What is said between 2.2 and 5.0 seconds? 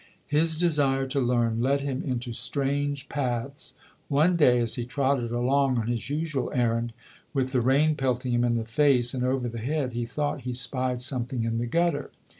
strange paths. One day as he